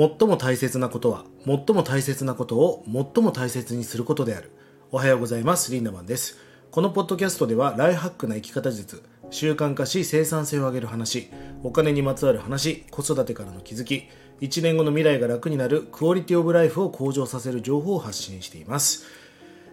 [0.00, 4.50] 最も大切なことは最も大切なことを最も大切にすることである。
[4.90, 5.70] おはようございます。
[5.72, 6.38] リンダマンです。
[6.70, 11.28] このポッドキャストではライハックな生き方術習慣化し生産性を上げる話
[11.62, 14.08] お金にまつわる話子育てからの気づき
[14.40, 19.04] 1年後の未来が楽になるクオリティオブライフを向上させる情報を発信しています。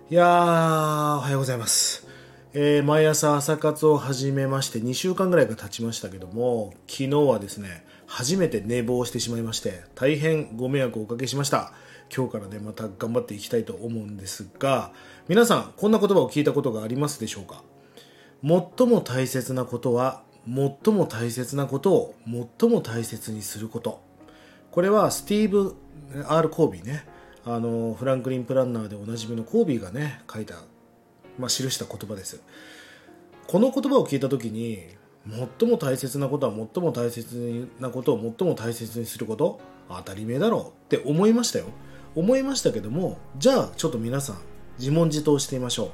[0.10, 2.06] いやーおはようございます。
[2.54, 11.74] えー、毎朝朝活を始めまして2週間ぐらいが経ちましたけども昨日はですね初めて寝坊してしまいまして大変ご迷惑をおかけしました。
[12.16, 14.94] 今日からねまた頑張っていきたいと思うんですが
[15.28, 17.64] 皆さんこんな言葉を聞いたことがありますでしょうか？
[18.42, 22.16] 最も大切なことは最も大切なことを
[22.60, 24.02] 最も大切にすること。
[24.72, 25.76] これはスティーブ・
[26.30, 27.06] R・ コービーね
[27.44, 30.56] あのフランクリン・プランナーでおなじみのコービーがね書いた、
[31.38, 32.42] まあ、記した言葉です。
[33.48, 34.80] この言葉を聞いた時に
[35.60, 39.60] 最も大切なことは最も大切なことを最も大切にすること。
[39.90, 40.96] 当たり前だろう。
[40.96, 41.66] って思いましたよ。
[42.16, 44.38] 思いましたけどもじゃあちょっと皆さん
[44.80, 45.86] 自問自答してみましょ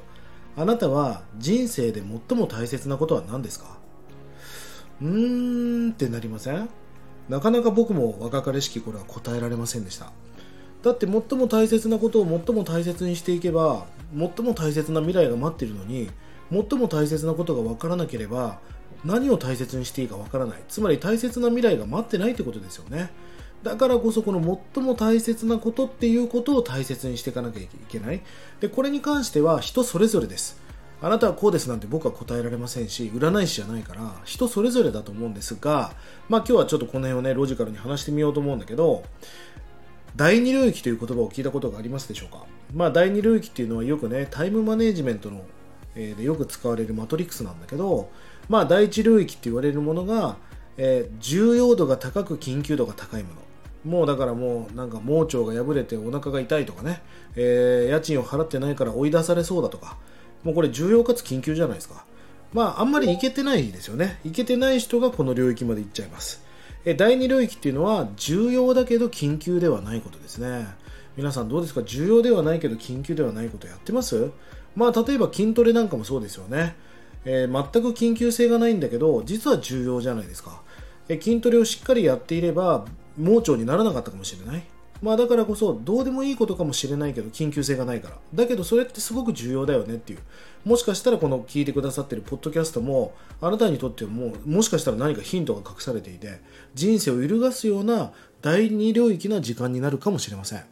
[0.56, 0.60] う。
[0.60, 3.76] あなたは人生で最も大切なことは何ですか？
[5.02, 6.68] うーんってなりません？
[7.28, 10.12] なかなか僕も若かりしき頃は答えられませんでした。
[10.82, 16.10] だって最も大切なことを最も大切にしていけば最も大切な未来が待ってるのに
[16.50, 18.60] 最も大切なことが分からなければ
[19.04, 20.62] 何を大切にしていいかわからない。
[20.68, 23.10] つまり大切な未来が待ってないってことですよね。
[23.62, 28.22] だからこそこの最も大切なことっていうことを大切にしていかなきゃいけない。
[28.60, 30.62] でこれに関しては人それぞれです。
[31.02, 35.92] あなたはこうですなんて僕は答えられませんし占い師じゃないから人それぞれだと思うんですが
[36.30, 39.02] まあ今日はちょっとこの辺をねロジカルに話してみようと思うんだけど
[40.16, 42.46] 第二領域という言葉を聞いたことがありますでしょうか？
[42.72, 45.42] まあ第二領域っていうのはよくねタイムマネジメントの、
[45.94, 48.08] えー、でよく使われるマトリックスなんだけど
[48.48, 50.36] まあ、第一領域って言われるものが、
[50.76, 53.40] えー、重要度が高く緊急度が高いもの。
[53.84, 57.02] もうだからもうなんか盲腸が破れてお腹が痛いとかね、
[57.36, 59.96] えー、家賃を払ってないから追い出されそうだとか。
[60.42, 62.04] もうこれ重要かつ緊急じゃないですか。
[62.52, 64.20] まああんまりいけてないですよね。
[64.24, 66.42] いけてない人がこの領域まで行っちゃいます。
[66.84, 70.66] え第2領域っていうのは重要だけど緊急ではないことですね。
[71.16, 71.82] 皆さんどうですか？
[71.82, 74.30] 重要ではないけど緊急ではないことやってます？
[74.76, 76.76] まあ例えば筋トレなんかもそうですよね。
[77.24, 80.62] えー、全く緊急性がないんだけど実は重要じゃないですか、
[81.08, 82.84] えー、筋トレをしっかりやっていれば
[83.18, 84.64] 盲腸にならなかったかもしれない。
[85.02, 88.16] まあだからこそどうでもいいことかもしれないけど緊急性がないから。
[88.34, 90.20] だけどそれってすごく重要だよねっていう。
[90.64, 96.40] もしかしたらこの聞いてくださってるポッドキャストもあなたにとってももしかしたら何かヒントが隠されていて
[96.74, 100.64] 人生を揺るがすような第2領域な時間になるかもしれません。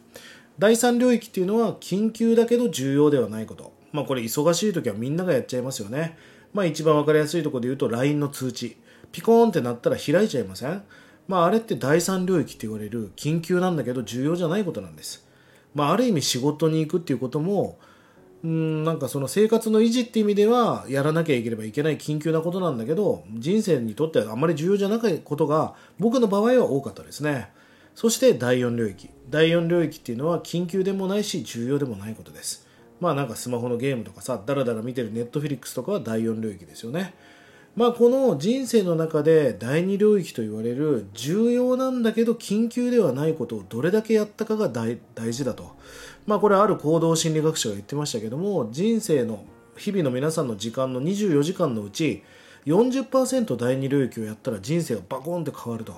[0.57, 3.71] 第3領域っていうのは緊急だけど重要ではないこと。
[3.91, 6.17] まあこれ忙しい時はみんながやっちゃいますよね。
[6.53, 8.77] まあ一番わかりやすいところで言うと LINE の通知。
[9.11, 10.83] ピコーンってなったら開いちゃいません？
[11.27, 15.25] まああれって第三領域って言われる緊急なんだけど重要じゃないことなんです。
[15.75, 17.77] まあある意味仕事に行くっていうことも、
[18.43, 27.47] うんなんかその生活の維持って意味ではやらなきゃいければいけない緊急なことなんだけど人生にとってはあまり重要じゃないことが僕の場合は多かったですね
[27.95, 32.62] そして第4領域第4領域っていうのは緊急でもないし重要でもないことです
[33.03, 37.13] まあなんかスマホのゲームとかさだらだら見てるネットフィリックスとかは第4領域ですよね。
[37.75, 44.97] まあこの人生の中で第2領域と言われる重要なんだけど緊急ではないことをどれだけやったかが大
[45.33, 45.75] 事だと。
[46.25, 49.43] まあこれある行動心理学者が言ってましたけども人生の
[49.75, 52.23] 日々の皆さんの時間の24時間のうち
[52.67, 55.93] 40%第2領域をやったら人生がバコンって変わると。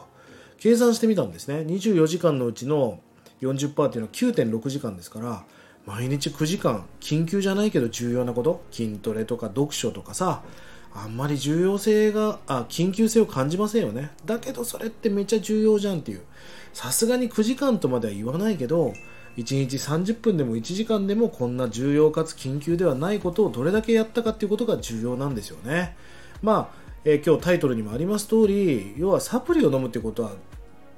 [0.58, 1.58] 計算してみたんですね。
[1.68, 3.00] 24時間のうちの
[3.42, 5.44] 40%っていうのは9.6時間ですから
[5.86, 8.64] 毎日9時間緊急じゃないけど重要なこと？
[8.72, 10.42] 筋トレとか読書とかさ。
[10.98, 14.12] あんまり重要性があ緊急性を感じませんよね。
[14.26, 16.22] だけどそれってめっちゃ重要じゃんっていう。
[16.74, 18.94] さすがに9時間とまでは言わないけど
[19.36, 25.98] 1日30分でも1時間でもこんな重要かつ緊急ではないことをどれだけやったかっていうことが重要なんですよね。
[26.42, 30.32] まあ、えー、今日タイトルにもあります通り要はサプリを飲むってことは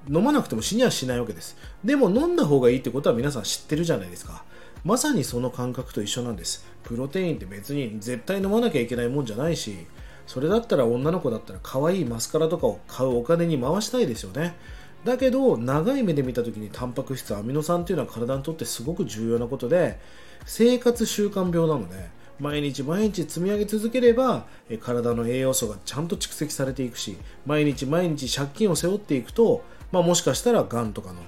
[0.08, 1.58] 飲まなくても死にはしないわけです。
[1.84, 4.44] でも飲んだ方がいいってことは皆さん知ってるじゃないですか。
[4.88, 9.86] まさにその感覚と一緒なんですプロテインって別に絶対飲まなきゃいけないもんじゃないし
[10.26, 14.56] それだったら女の子だったら可愛いマスカラとかを買うお金に回したいですよね
[15.04, 20.00] だけど長い目で見た時にタンパク質アミノ酸っていうのは体にとってすごく重要なことで
[20.46, 22.08] 生活習慣病なので
[22.40, 24.46] 毎日毎日積み上げ続ければ
[24.80, 31.20] 体の栄養素がちゃんと蓄積されていくし毎日毎日借金を背負っていくと、まあ、もしかしたらがんとかの、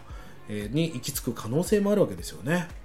[0.47, 2.78] えに行き着く可能性もあるわけですよね。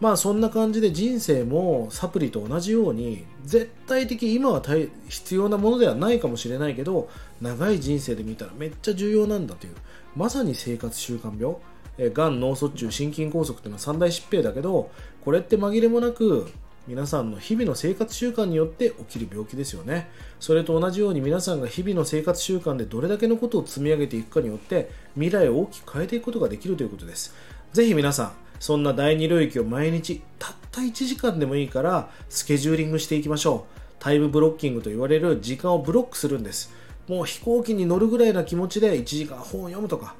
[0.00, 4.62] まあそんな感じで人生もサプリと同じように絶対的今は
[5.08, 7.08] 必要なものではないかもしれないけど
[7.40, 9.74] 長い人生で見たらめっちゃ重要なんだという
[10.16, 11.56] まさに生活習慣病。
[11.98, 14.90] え、がん脳卒中心筋梗塞っていうのは三大疾病だけど
[15.20, 16.50] これって紛れもなく
[16.88, 20.08] 皆さんの日々の生活習慣によって起きる病気ですよね。
[20.40, 27.34] それと同じように皆さんが日々の生活習慣でどれだけのことを積み上げていくかによって未来を大きく変えていくことができるということです。
[27.72, 33.80] ぜひ皆さんそんな第二領域を毎日たった1時間でもいいからスケジューリングしていきましょう。
[33.98, 36.72] タイムブロッキングと言われる時間をブロックするんです。
[37.08, 40.14] もう飛行機に乗るぐらいな気持ちで1時間本を読むとか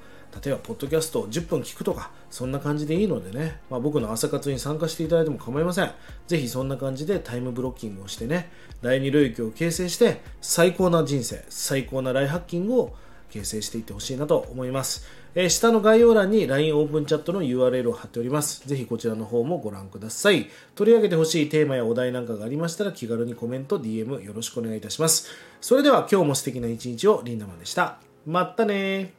[0.45, 5.91] 例えば、ポッドキャストを10分聞くとか、そんな感じでいいのでね、まあ、僕の朝活に参加していただいても構いません。
[6.27, 8.51] ぜひそんな感じでタイムブロッキングをしてね、
[8.81, 12.97] 第二領域を形成して、最高な人生、最高なライハッキングを
[13.33, 15.07] 形成していってほしいなと思います。
[15.35, 18.69] えー、下の概要欄に LINE オープンチャットの URL を貼っております。
[18.69, 20.49] ぜひこちらの方もご覧ください。
[20.75, 25.31] 取り上げてほしいテーマやお題なんかがありましたら気軽にコメント、DM よろしくお願いいたします。
[25.61, 27.99] それでは今日も素敵な一日をリンダマンでした。
[28.27, 29.15] まったね